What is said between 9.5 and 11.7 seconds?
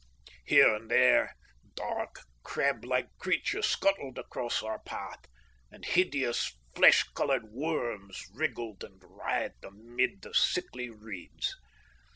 amid the sickly reeds.